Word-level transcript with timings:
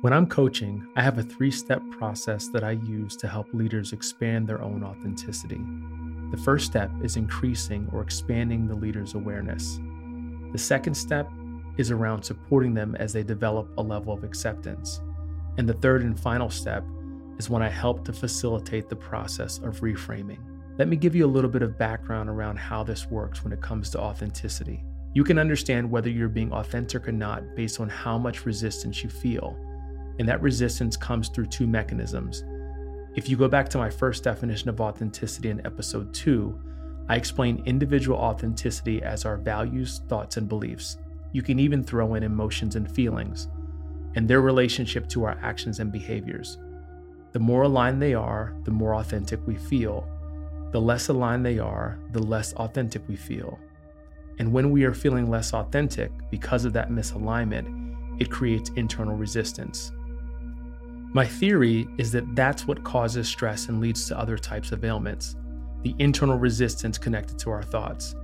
When 0.00 0.12
I'm 0.12 0.28
coaching, 0.28 0.86
I 0.94 1.02
have 1.02 1.18
a 1.18 1.24
three 1.24 1.50
step 1.50 1.82
process 1.90 2.46
that 2.50 2.62
I 2.62 2.70
use 2.70 3.16
to 3.16 3.26
help 3.26 3.52
leaders 3.52 3.92
expand 3.92 4.46
their 4.46 4.62
own 4.62 4.84
authenticity. 4.84 5.60
The 6.30 6.40
first 6.40 6.66
step 6.66 6.92
is 7.02 7.16
increasing 7.16 7.88
or 7.92 8.00
expanding 8.00 8.68
the 8.68 8.76
leader's 8.76 9.14
awareness. 9.14 9.80
The 10.52 10.58
second 10.58 10.94
step 10.94 11.28
is 11.78 11.90
around 11.90 12.22
supporting 12.22 12.74
them 12.74 12.94
as 13.00 13.12
they 13.12 13.24
develop 13.24 13.76
a 13.76 13.82
level 13.82 14.12
of 14.12 14.22
acceptance. 14.22 15.00
And 15.56 15.68
the 15.68 15.74
third 15.74 16.02
and 16.02 16.18
final 16.18 16.48
step 16.48 16.84
is 17.40 17.50
when 17.50 17.64
I 17.64 17.68
help 17.68 18.04
to 18.04 18.12
facilitate 18.12 18.88
the 18.88 18.94
process 18.94 19.58
of 19.58 19.80
reframing. 19.80 20.38
Let 20.78 20.86
me 20.86 20.94
give 20.94 21.16
you 21.16 21.26
a 21.26 21.34
little 21.34 21.50
bit 21.50 21.62
of 21.62 21.76
background 21.76 22.30
around 22.30 22.56
how 22.56 22.84
this 22.84 23.10
works 23.10 23.42
when 23.42 23.52
it 23.52 23.60
comes 23.60 23.90
to 23.90 24.00
authenticity. 24.00 24.84
You 25.14 25.24
can 25.24 25.40
understand 25.40 25.90
whether 25.90 26.08
you're 26.08 26.28
being 26.28 26.52
authentic 26.52 27.08
or 27.08 27.12
not 27.12 27.42
based 27.56 27.80
on 27.80 27.88
how 27.88 28.16
much 28.16 28.46
resistance 28.46 29.02
you 29.02 29.10
feel 29.10 29.58
and 30.18 30.28
that 30.28 30.42
resistance 30.42 30.96
comes 30.96 31.28
through 31.28 31.46
two 31.46 31.66
mechanisms. 31.66 32.44
If 33.14 33.28
you 33.28 33.36
go 33.36 33.48
back 33.48 33.68
to 33.70 33.78
my 33.78 33.90
first 33.90 34.24
definition 34.24 34.68
of 34.68 34.80
authenticity 34.80 35.50
in 35.50 35.64
episode 35.66 36.12
2, 36.14 36.60
I 37.08 37.16
explain 37.16 37.62
individual 37.64 38.18
authenticity 38.18 39.02
as 39.02 39.24
our 39.24 39.36
values, 39.36 40.02
thoughts, 40.08 40.36
and 40.36 40.48
beliefs. 40.48 40.98
You 41.32 41.42
can 41.42 41.58
even 41.58 41.82
throw 41.82 42.14
in 42.14 42.22
emotions 42.22 42.76
and 42.76 42.90
feelings, 42.90 43.48
and 44.14 44.28
their 44.28 44.40
relationship 44.40 45.08
to 45.08 45.24
our 45.24 45.38
actions 45.42 45.80
and 45.80 45.90
behaviors. 45.90 46.58
The 47.32 47.38
more 47.38 47.62
aligned 47.62 48.00
they 48.00 48.14
are, 48.14 48.54
the 48.64 48.70
more 48.70 48.94
authentic 48.96 49.46
we 49.46 49.56
feel. 49.56 50.06
The 50.70 50.80
less 50.80 51.08
aligned 51.08 51.44
they 51.44 51.58
are, 51.58 51.98
the 52.12 52.22
less 52.22 52.52
authentic 52.54 53.02
we 53.08 53.16
feel. 53.16 53.58
And 54.38 54.52
when 54.52 54.70
we 54.70 54.84
are 54.84 54.94
feeling 54.94 55.28
less 55.28 55.54
authentic 55.54 56.12
because 56.30 56.64
of 56.64 56.72
that 56.74 56.90
misalignment, 56.90 58.20
it 58.20 58.30
creates 58.30 58.70
internal 58.76 59.16
resistance. 59.16 59.92
My 61.14 61.26
theory 61.26 61.88
is 61.96 62.12
that 62.12 62.36
that's 62.36 62.66
what 62.66 62.84
causes 62.84 63.26
stress 63.26 63.68
and 63.68 63.80
leads 63.80 64.06
to 64.08 64.18
other 64.18 64.36
types 64.36 64.72
of 64.72 64.84
ailments 64.84 65.36
the 65.82 65.94
internal 66.00 66.36
resistance 66.36 66.98
connected 66.98 67.38
to 67.38 67.50
our 67.50 67.62
thoughts. 67.62 68.16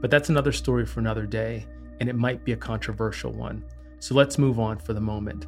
But 0.00 0.10
that's 0.10 0.28
another 0.28 0.52
story 0.52 0.84
for 0.84 1.00
another 1.00 1.24
day, 1.24 1.66
and 2.00 2.08
it 2.08 2.14
might 2.14 2.44
be 2.44 2.52
a 2.52 2.56
controversial 2.56 3.32
one. 3.32 3.64
So 3.98 4.14
let's 4.14 4.38
move 4.38 4.60
on 4.60 4.78
for 4.78 4.92
the 4.92 5.00
moment. 5.00 5.46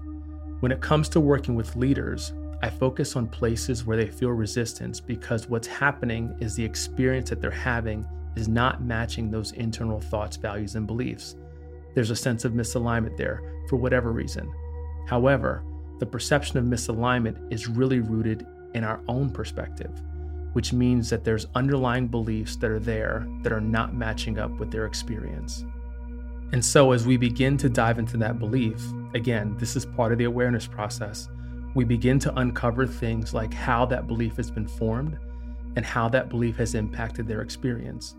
When 0.60 0.72
it 0.72 0.80
comes 0.80 1.08
to 1.10 1.20
working 1.20 1.54
with 1.54 1.76
leaders, 1.76 2.32
I 2.62 2.70
focus 2.70 3.14
on 3.14 3.28
places 3.28 3.84
where 3.84 3.96
they 3.96 4.08
feel 4.08 4.30
resistance 4.30 5.00
because 5.00 5.48
what's 5.48 5.68
happening 5.68 6.34
is 6.40 6.54
the 6.54 6.64
experience 6.64 7.30
that 7.30 7.40
they're 7.40 7.50
having 7.50 8.06
is 8.36 8.48
not 8.48 8.82
matching 8.82 9.30
those 9.30 9.52
internal 9.52 10.00
thoughts, 10.00 10.36
values, 10.36 10.74
and 10.74 10.86
beliefs. 10.86 11.36
There's 11.94 12.10
a 12.10 12.16
sense 12.16 12.44
of 12.44 12.52
misalignment 12.52 13.16
there 13.16 13.42
for 13.68 13.76
whatever 13.76 14.12
reason. 14.12 14.50
However, 15.06 15.62
the 16.00 16.06
perception 16.06 16.58
of 16.58 16.64
misalignment 16.64 17.52
is 17.52 17.68
really 17.68 18.00
rooted 18.00 18.46
in 18.74 18.84
our 18.84 19.00
own 19.06 19.30
perspective, 19.30 19.92
which 20.54 20.72
means 20.72 21.10
that 21.10 21.24
there's 21.24 21.46
underlying 21.54 22.08
beliefs 22.08 22.56
that 22.56 22.70
are 22.70 22.80
there 22.80 23.28
that 23.42 23.52
are 23.52 23.60
not 23.60 23.94
matching 23.94 24.38
up 24.38 24.50
with 24.52 24.70
their 24.70 24.86
experience. 24.86 25.64
And 26.52 26.64
so, 26.64 26.92
as 26.92 27.06
we 27.06 27.16
begin 27.16 27.56
to 27.58 27.68
dive 27.68 27.98
into 27.98 28.16
that 28.16 28.38
belief, 28.38 28.82
again, 29.14 29.56
this 29.58 29.76
is 29.76 29.84
part 29.84 30.10
of 30.10 30.18
the 30.18 30.24
awareness 30.24 30.66
process, 30.66 31.28
we 31.74 31.84
begin 31.84 32.18
to 32.20 32.34
uncover 32.38 32.86
things 32.86 33.32
like 33.34 33.52
how 33.52 33.84
that 33.86 34.08
belief 34.08 34.36
has 34.36 34.50
been 34.50 34.66
formed 34.66 35.18
and 35.76 35.84
how 35.84 36.08
that 36.08 36.30
belief 36.30 36.56
has 36.56 36.74
impacted 36.74 37.28
their 37.28 37.42
experience. 37.42 38.16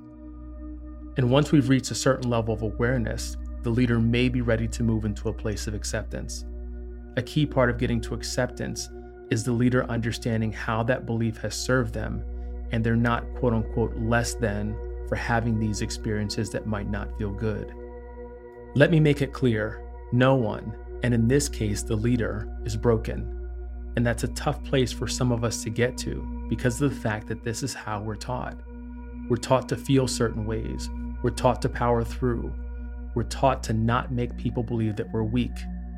And 1.17 1.29
once 1.29 1.51
we've 1.51 1.67
reached 1.67 1.91
a 1.91 1.95
certain 1.95 2.29
level 2.29 2.53
of 2.53 2.61
awareness, 2.61 3.35
the 3.63 3.69
leader 3.69 3.99
may 3.99 4.29
be 4.29 4.41
ready 4.41 4.67
to 4.69 4.83
move 4.83 5.03
into 5.03 5.29
a 5.29 5.33
place 5.33 5.67
of 5.67 5.73
acceptance. 5.73 6.45
A 7.17 7.21
key 7.21 7.45
part 7.45 7.69
of 7.69 7.77
getting 7.77 7.99
to 8.01 8.13
acceptance 8.13 8.89
is 9.31 9.43
the 9.43 9.51
leader 9.51 9.89
understanding 9.89 10.51
how 10.51 10.83
that 10.83 11.05
belief 11.05 11.37
has 11.37 11.55
served 11.55 11.93
them 11.93 12.23
and 12.71 12.83
they're 12.83 12.95
not 12.95 13.25
quote 13.35 13.53
unquote 13.53 13.95
less 13.97 14.33
than 14.33 14.75
for 15.09 15.15
having 15.15 15.59
these 15.59 15.81
experiences 15.81 16.49
that 16.51 16.67
might 16.67 16.89
not 16.89 17.17
feel 17.17 17.31
good. 17.31 17.73
Let 18.75 18.91
me 18.91 18.99
make 18.99 19.21
it 19.21 19.33
clear 19.33 19.85
no 20.13 20.35
one, 20.35 20.73
and 21.03 21.13
in 21.13 21.27
this 21.27 21.49
case, 21.49 21.83
the 21.83 21.95
leader, 21.95 22.47
is 22.63 22.77
broken. 22.77 23.37
And 23.97 24.05
that's 24.05 24.23
a 24.23 24.29
tough 24.29 24.63
place 24.63 24.93
for 24.93 25.07
some 25.07 25.33
of 25.33 25.43
us 25.43 25.63
to 25.63 25.69
get 25.69 25.97
to 25.99 26.47
because 26.49 26.81
of 26.81 26.93
the 26.93 27.01
fact 27.01 27.27
that 27.27 27.43
this 27.43 27.61
is 27.61 27.73
how 27.73 28.01
we're 28.01 28.15
taught. 28.15 28.57
We're 29.27 29.35
taught 29.35 29.67
to 29.69 29.75
feel 29.75 30.07
certain 30.07 30.45
ways, 30.45 30.89
we're 31.23 31.31
taught 31.31 31.61
to 31.63 31.69
power 31.69 32.03
through, 32.03 32.53
we're 33.15 33.23
taught 33.23 33.63
to 33.63 33.73
not 33.73 34.13
make 34.13 34.37
people 34.37 34.63
believe 34.63 34.95
that 34.95 35.11
we're 35.11 35.23
weak 35.23 35.51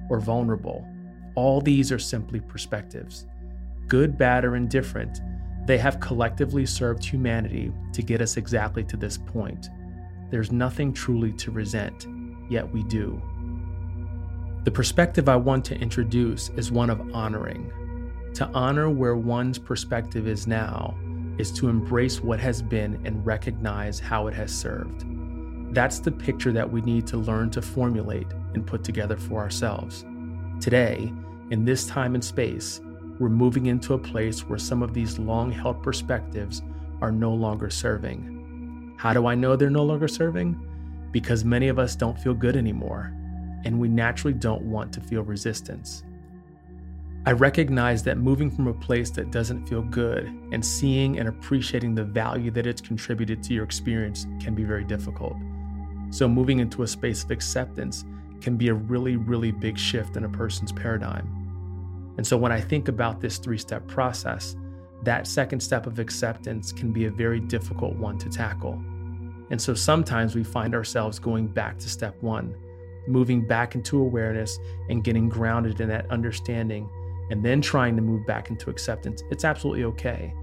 or 0.10 0.20
vulnerable 0.20 0.88
all 1.36 1.62
these 1.62 1.92
are 1.92 2.00
simply 2.00 2.40
perspectives. 2.40 3.26
Good, 3.88 4.18
bad, 4.18 4.46
or 4.46 4.56
indifferent, 4.56 5.22
they 5.66 5.78
have 5.78 6.00
collectively 6.00 6.66
served 6.66 7.04
humanity 7.04 7.72
to 7.94 8.02
get 8.02 8.22
us 8.22 8.38
exactly 8.38 8.84
to 8.86 8.98
this 8.98 9.18
point. 9.18 9.70
There's 10.30 10.52
nothing 10.52 10.94
truly 10.94 11.32
to 11.34 11.52
resent, 11.52 12.08
yet 12.50 12.70
we 12.72 12.84
do. 12.84 13.22
The 14.64 14.72
perspective 14.72 15.30
I 15.30 15.36
want 15.36 15.66
to 15.66 15.78
introduce 15.78 16.50
is 16.50 16.72
one 16.72 16.90
of 16.90 17.14
honoring. 17.14 17.72
To 18.36 18.48
honor 18.54 18.90
where 18.90 19.16
one's 19.16 19.60
perspective 19.60 20.28
is 20.28 20.48
now 20.48 20.98
is 21.38 21.52
to 21.52 21.68
embrace 21.68 22.22
what 22.22 22.40
has 22.40 22.62
been 22.62 23.02
and 23.06 23.26
recognize 23.26 24.00
how 24.00 24.28
it 24.28 24.34
has 24.34 24.52
served. 24.52 25.06
That's 25.74 26.00
the 26.00 26.12
picture 26.12 26.52
that 26.52 26.72
we 26.72 26.82
need 26.82 27.08
to 27.08 27.18
learn 27.18 27.50
to 27.52 27.62
formulate 27.62 28.28
and 28.54 28.66
put 28.66 28.84
together 28.84 29.18
for 29.18 29.42
ourselves. 29.42 30.06
Today, 30.60 31.12
in 31.50 31.66
this 31.66 31.86
time 31.86 32.16
and 32.16 32.24
space, 32.24 32.82
we're 33.20 33.30
moving 33.30 33.68
into 33.68 33.94
a 33.94 33.98
place 33.98 34.48
where 34.48 34.58
some 34.58 34.82
of 34.82 34.94
these 34.94 35.20
long 35.20 35.52
held 35.52 35.84
perspectives 35.84 36.62
are 37.02 37.12
no 37.12 37.34
longer 37.34 37.70
serving. 37.70 38.96
How 38.98 39.14
do 39.14 39.28
I 39.28 39.36
know 39.36 39.56
they're 39.56 39.70
no 39.70 39.84
longer 39.84 40.08
serving? 40.08 40.60
Because 41.12 41.44
many 41.44 41.68
of 41.68 41.78
us 41.78 41.96
don't 41.96 42.18
feel 42.18 42.34
good 42.34 42.56
anymore, 42.56 43.14
and 43.66 43.80
we 43.80 43.88
naturally 43.88 44.34
don't 44.34 44.64
want 44.64 44.94
to 44.94 45.02
feel 45.02 45.22
resistance. 45.22 46.04
I 47.26 47.32
recognize 47.32 48.04
that 48.04 48.18
moving 48.18 48.52
from 48.52 48.68
a 48.68 48.74
place 48.74 49.10
that 49.12 49.32
doesn't 49.32 49.68
feel 49.68 49.82
good 49.82 50.26
and 50.52 50.66
seeing 50.66 51.20
and 51.20 51.30
appreciating 51.30 51.96
the 51.96 52.04
value 52.04 52.52
that 52.52 52.68
it's 52.68 52.82
contributed 52.82 53.42
to 53.44 53.54
your 53.54 53.64
experience 53.64 54.28
can 54.42 54.54
be 54.54 54.64
very 54.64 54.84
difficult. 54.84 55.38
So, 56.10 56.28
moving 56.28 56.60
into 56.60 56.84
a 56.84 56.88
space 56.88 57.24
of 57.24 57.32
acceptance 57.32 58.04
can 58.44 58.58
be 58.58 58.68
a 58.68 58.74
really, 58.74 59.16
really 59.16 59.52
big 59.52 59.78
shift 59.78 60.18
in 60.18 60.26
a 60.26 60.30
person's 60.30 60.72
paradigm. 60.72 61.28
And 62.18 62.28
so 62.28 62.38
when 62.38 62.52
I 62.52 62.62
think 62.62 62.90
about 62.90 63.20
this 63.22 63.38
three 63.38 63.58
step 63.58 63.88
process, 63.88 64.56
that 65.04 65.26
second 65.28 65.60
step 65.60 65.88
of 65.88 66.00
acceptance 66.00 66.72
can 66.72 66.94
be 66.94 67.06
a 67.06 67.12
very 67.12 67.40
difficult 67.40 67.96
one 67.96 68.18
to 68.20 68.30
tackle. 68.30 68.74
And 69.50 69.62
so 69.62 69.74
sometimes 69.74 70.36
we 70.36 70.44
find 70.44 70.76
ourselves 70.76 71.20
going 71.20 71.48
back 71.48 71.78
to 71.80 71.90
step 71.90 72.16
one, 72.22 72.56
moving 73.08 73.46
back 73.46 73.76
into 73.76 74.00
awareness 74.00 74.58
and 74.90 75.04
getting 75.04 75.28
grounded 75.28 75.82
in 75.82 75.90
that 75.90 76.10
understanding, 76.12 76.90
and 77.32 77.44
then 77.44 77.62
trying 77.62 77.96
to 77.96 78.02
move 78.02 78.26
back 78.26 78.50
into 78.50 78.70
acceptance. 78.70 79.24
It's 79.32 79.44
absolutely 79.44 79.84
okay. 79.86 80.34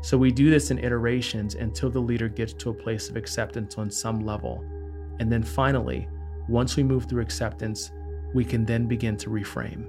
So 0.00 0.18
we 0.18 0.30
do 0.30 0.50
this 0.50 0.70
in 0.70 0.78
iterations 0.78 1.54
until 1.54 1.90
the 1.90 2.00
leader 2.00 2.28
gets 2.28 2.52
to 2.54 2.70
a 2.70 2.74
place 2.74 3.08
of 3.08 3.16
acceptance 3.16 3.78
on 3.78 3.90
some 3.90 4.20
level. 4.20 4.64
And 5.20 5.30
then 5.30 5.42
finally, 5.42 6.08
once 6.48 6.76
we 6.76 6.82
move 6.82 7.08
through 7.08 7.22
acceptance, 7.22 7.90
we 8.34 8.44
can 8.44 8.64
then 8.64 8.86
begin 8.86 9.16
to 9.18 9.30
reframe. 9.30 9.86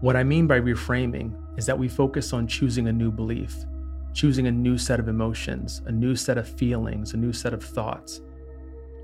What 0.00 0.16
I 0.16 0.24
mean 0.24 0.46
by 0.46 0.60
reframing 0.60 1.34
is 1.56 1.66
that 1.66 1.78
we 1.78 1.88
focus 1.88 2.32
on 2.32 2.46
choosing 2.46 2.88
a 2.88 2.92
new 2.92 3.12
belief, 3.12 3.54
choosing 4.12 4.48
a 4.48 4.52
new 4.52 4.76
set 4.76 4.98
of 4.98 5.08
emotions, 5.08 5.80
a 5.86 5.92
new 5.92 6.16
set 6.16 6.38
of 6.38 6.48
feelings, 6.58 7.14
a 7.14 7.16
new 7.16 7.32
set 7.32 7.54
of 7.54 7.62
thoughts. 7.62 8.20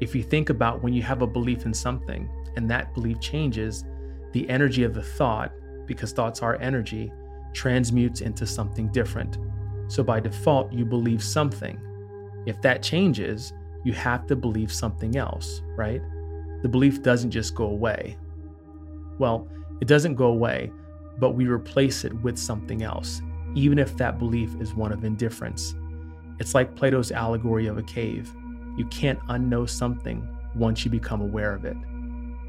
If 0.01 0.15
you 0.15 0.23
think 0.23 0.51
about 0.51 0.83
when 0.83 0.93
you 0.93 1.03
have 1.03 1.23
a 1.23 1.27
belief 1.27 1.67
in 1.67 1.75
something 1.75 2.29
and 2.57 2.69
that 2.71 2.95
belief 2.95 3.21
changes, 3.21 3.85
the 4.33 4.49
energy 4.51 4.83
of 4.83 4.95
the 4.95 5.03
thought, 5.03 5.53
because 5.87 6.13
thoughts 6.13 6.43
are 6.43 6.61
energy, 6.61 7.13
transmutes 7.55 8.21
into 8.21 8.47
something 8.47 8.89
different. 8.89 9.39
So 9.89 10.03
by 10.03 10.21
default, 10.21 10.73
you 10.73 10.85
believe 10.85 11.23
something. 11.23 11.81
If 12.47 12.61
that 12.63 12.83
changes, 12.83 13.53
you 13.85 13.93
have 13.93 14.27
to 14.27 14.37
believe 14.37 14.73
something 14.73 15.17
else, 15.17 15.63
right? 15.77 16.03
The 16.63 16.69
belief 16.69 17.03
doesn't 17.03 17.31
just 17.31 17.55
go 17.55 17.65
away. 17.65 18.17
Well, 19.19 19.49
it 19.81 19.89
doesn't 19.89 20.17
go 20.17 20.27
away, 20.27 20.73
but 21.19 21.31
we 21.31 21.47
replace 21.47 22.05
it 22.05 22.13
with 22.23 22.39
something 22.39 22.83
else, 22.83 23.21
even 23.55 23.79
if 23.79 23.97
that 23.97 24.19
belief 24.19 24.55
is 24.61 24.75
one 24.75 24.93
of 24.93 25.05
indifference. 25.05 25.75
It's 26.39 26.55
like 26.55 26.77
Plato's 26.77 27.13
allegory 27.13 27.67
of 27.67 27.79
a 27.79 27.83
cave. 27.83 28.33
You 28.77 28.87
can't 28.87 29.21
unknow 29.29 29.69
something 29.69 30.29
once 30.55 30.85
you 30.85 30.91
become 30.91 31.21
aware 31.21 31.55
of 31.55 31.65
it. 31.65 31.77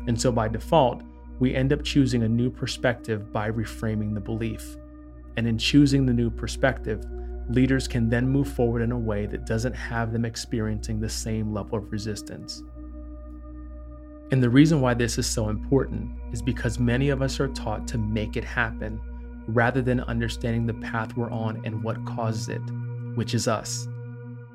And 0.07 0.19
so 0.19 0.31
by 0.31 0.47
default, 0.47 1.03
we 1.39 1.55
end 1.55 1.71
up 1.71 1.83
choosing 1.83 2.23
a 2.23 2.29
new 2.29 2.49
perspective 2.49 3.31
by 3.31 3.49
reframing 3.49 4.13
the 4.13 4.19
belief. 4.19 4.77
And 5.37 5.47
in 5.47 5.57
choosing 5.57 6.05
the 6.05 6.13
new 6.13 6.29
perspective, 6.29 7.05
leaders 7.49 7.87
can 7.87 8.09
then 8.09 8.29
move 8.29 8.47
forward 8.47 8.81
in 8.81 8.91
a 8.91 8.97
way 8.97 9.25
that 9.25 9.45
doesn't 9.45 9.73
have 9.73 10.13
them 10.13 10.23
experiencing 10.23 10.99
the 10.99 11.09
same 11.09 11.51
level 11.51 11.79
of 11.79 11.91
resistance. 11.91 12.63
And 14.31 14.43
the 14.43 14.49
reason 14.49 14.79
why 14.79 14.93
this 14.93 15.17
is 15.17 15.25
so 15.25 15.49
important 15.49 16.11
is 16.31 16.41
because 16.41 16.77
many 16.77 17.09
of 17.09 17.23
us 17.23 17.39
are 17.39 17.47
taught 17.47 17.87
to 17.87 17.97
make 17.97 18.37
it 18.37 18.43
happen 18.43 19.01
rather 19.47 19.81
than 19.81 20.01
understanding 20.01 20.67
the 20.67 20.75
path 20.75 21.17
we're 21.17 21.31
on 21.31 21.65
and 21.65 21.83
what 21.83 22.05
causes 22.05 22.49
it, 22.49 22.61
which 23.15 23.33
is 23.33 23.47
us. 23.47 23.87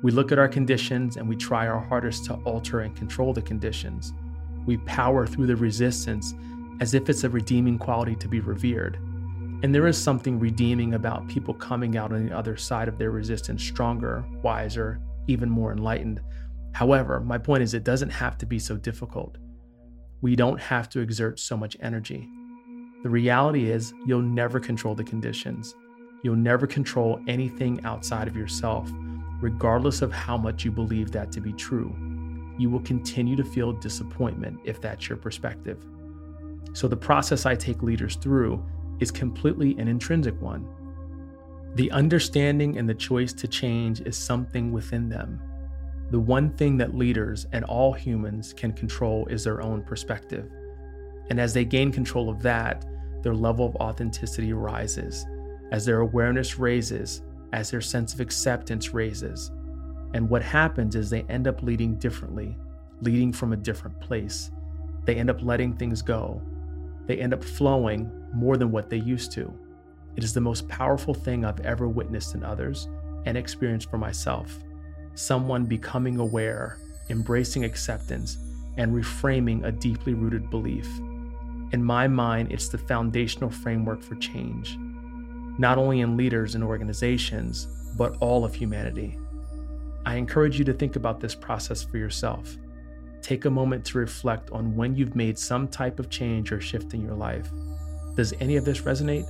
We 0.01 0.11
look 0.11 0.31
at 0.31 0.39
our 0.39 0.47
conditions 0.47 1.17
and 1.17 1.27
we 1.27 1.35
try 1.35 1.67
our 1.67 1.81
hardest 1.81 2.23
to 2.25 2.35
alter 2.45 2.81
and 2.81 2.95
control 2.95 3.33
the 3.33 3.41
conditions. 3.41 4.13
We 4.65 4.77
power 4.77 5.27
through 5.27 5.47
the 5.47 5.55
resistance 5.57 6.33
as 6.79 6.93
if 6.93 7.09
it's 7.09 7.25
a 7.25 7.29
redeeming 7.29 7.77
quality 7.77 8.15
to 8.15 8.29
be 8.29 8.39
revered. 8.39 8.97
And 9.63 9.73
there 9.73 9.87
is 9.87 9.97
something 9.97 10.39
redeeming 10.39 10.93
about 10.93 11.27
people 11.27 11.53
coming 11.53 11.97
out 11.97 12.11
on 12.11 12.27
the 12.27 12.37
other 12.37 12.57
side 12.57 12.87
of 12.87 12.97
their 12.97 13.11
resistance 13.11 13.63
stronger, 13.63 14.25
wiser, 14.43 14.99
even 15.27 15.49
more 15.49 15.71
enlightened. 15.71 16.21
However, 16.73 17.19
my 17.19 17.37
point 17.37 17.63
is, 17.63 17.73
it 17.73 17.83
doesn't 17.83 18.09
have 18.09 18.37
to 18.39 18.45
be 18.45 18.59
so 18.59 18.75
difficult. 18.75 19.37
We 20.21 20.35
don't 20.35 20.59
have 20.59 20.89
to 20.89 20.99
exert 20.99 21.39
so 21.39 21.55
much 21.55 21.77
energy. 21.81 22.27
The 23.03 23.09
reality 23.09 23.71
is, 23.71 23.93
you'll 24.05 24.21
never 24.21 24.59
control 24.59 24.93
the 24.93 25.03
conditions. 25.03 25.73
You'll 26.23 26.35
never 26.35 26.67
control 26.67 27.19
anything 27.27 27.83
outside 27.85 28.27
of 28.27 28.35
yourself, 28.35 28.91
regardless 29.39 30.01
of 30.01 30.11
how 30.11 30.37
much 30.37 30.65
you 30.65 30.71
believe 30.71 31.11
that 31.11 31.31
to 31.33 31.39
be 31.39 31.53
true. 31.53 31.95
You 32.57 32.69
will 32.69 32.81
continue 32.81 33.35
to 33.35 33.43
feel 33.43 33.71
disappointment 33.71 34.59
if 34.63 34.81
that's 34.81 35.07
your 35.07 35.17
perspective. 35.17 35.85
So, 36.73 36.87
the 36.87 36.97
process 36.97 37.45
I 37.45 37.55
take 37.55 37.83
leaders 37.83 38.15
through 38.15 38.63
is 38.99 39.11
completely 39.11 39.77
an 39.77 39.87
intrinsic 39.87 40.39
one. 40.41 40.67
The 41.75 41.91
understanding 41.91 42.77
and 42.77 42.87
the 42.87 42.93
choice 42.93 43.33
to 43.33 43.47
change 43.47 44.01
is 44.01 44.15
something 44.15 44.71
within 44.71 45.09
them. 45.09 45.41
The 46.11 46.19
one 46.19 46.51
thing 46.51 46.77
that 46.77 46.95
leaders 46.95 47.47
and 47.51 47.65
all 47.65 47.91
humans 47.91 48.53
can 48.53 48.71
control 48.71 49.25
is 49.27 49.43
their 49.43 49.61
own 49.61 49.83
perspective. 49.83 50.49
And 51.29 51.39
as 51.39 51.53
they 51.53 51.65
gain 51.65 51.91
control 51.91 52.29
of 52.29 52.41
that, 52.43 52.85
their 53.23 53.33
level 53.33 53.65
of 53.65 53.75
authenticity 53.77 54.53
rises, 54.53 55.25
as 55.71 55.85
their 55.85 56.01
awareness 56.01 56.59
raises, 56.59 57.23
as 57.53 57.71
their 57.71 57.81
sense 57.81 58.13
of 58.13 58.19
acceptance 58.19 58.93
raises. 58.93 59.51
And 60.13 60.29
what 60.29 60.43
happens 60.43 60.95
is 60.95 61.09
they 61.09 61.23
end 61.23 61.47
up 61.47 61.63
leading 61.63 61.95
differently, 61.95 62.55
leading 63.01 63.33
from 63.33 63.51
a 63.51 63.57
different 63.57 63.99
place. 63.99 64.51
They 65.05 65.15
end 65.15 65.29
up 65.29 65.41
letting 65.41 65.75
things 65.75 66.01
go. 66.01 66.41
They 67.07 67.17
end 67.17 67.33
up 67.33 67.43
flowing 67.43 68.11
more 68.35 68.57
than 68.57 68.71
what 68.71 68.89
they 68.89 68.97
used 68.97 69.31
to. 69.33 69.53
It 70.15 70.23
is 70.23 70.33
the 70.33 70.41
most 70.41 70.67
powerful 70.67 71.13
thing 71.13 71.43
I've 71.43 71.59
ever 71.61 71.87
witnessed 71.87 72.35
in 72.35 72.43
others 72.43 72.87
and 73.25 73.37
experienced 73.37 73.89
for 73.89 73.97
myself. 73.97 74.59
Someone 75.15 75.65
becoming 75.65 76.19
aware, 76.19 76.77
embracing 77.09 77.65
acceptance, 77.65 78.37
and 78.77 78.93
reframing 78.93 79.65
a 79.65 79.71
deeply 79.71 80.13
rooted 80.13 80.49
belief. 80.49 80.87
In 81.71 81.83
my 81.83 82.07
mind, 82.07 82.51
it's 82.51 82.69
the 82.69 82.77
foundational 82.77 83.49
framework 83.49 84.03
for 84.03 84.15
change, 84.15 84.77
not 85.57 85.77
only 85.77 86.01
in 86.01 86.17
leaders 86.17 86.55
and 86.55 86.63
organizations, 86.63 87.67
but 87.97 88.17
all 88.19 88.45
of 88.45 88.53
humanity. 88.53 89.17
I 90.05 90.15
encourage 90.15 90.59
you 90.59 90.65
to 90.65 90.73
think 90.73 90.95
about 90.95 91.19
this 91.19 91.33
process 91.33 91.83
for 91.83 91.97
yourself. 91.97 92.57
Take 93.21 93.45
a 93.45 93.49
moment 93.49 93.83
to 93.85 93.97
reflect 93.97 94.51
on 94.51 94.75
when 94.75 94.95
you've 94.95 95.15
made 95.15 95.39
some 95.39 95.67
type 95.67 95.99
of 95.99 96.09
change 96.09 96.51
or 96.51 96.61
shift 96.61 96.93
in 96.93 97.01
your 97.01 97.15
life. 97.15 97.49
Does 98.15 98.33
any 98.39 98.55
of 98.55 98.65
this 98.65 98.81
resonate? 98.81 99.29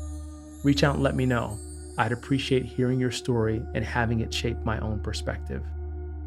Reach 0.63 0.83
out 0.83 0.95
and 0.95 1.03
let 1.03 1.15
me 1.15 1.25
know. 1.25 1.59
I'd 1.97 2.11
appreciate 2.11 2.65
hearing 2.65 2.99
your 2.99 3.11
story 3.11 3.61
and 3.73 3.83
having 3.83 4.19
it 4.19 4.33
shape 4.33 4.57
my 4.63 4.79
own 4.79 4.99
perspective. 4.99 5.63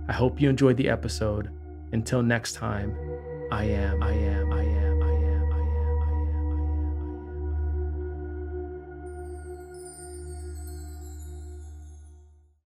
I 0.08 0.12
hope 0.12 0.40
you 0.40 0.48
enjoyed 0.48 0.76
the 0.76 0.88
episode. 0.88 1.50
Until 1.92 2.22
next 2.22 2.54
time, 2.54 2.96
I 3.50 3.64
am, 3.64 4.02
I 4.02 4.12
am, 4.12 4.52
I 4.52 4.62
am. 4.62 4.77